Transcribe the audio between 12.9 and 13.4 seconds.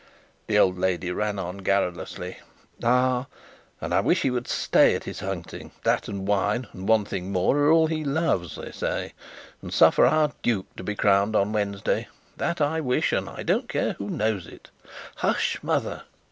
and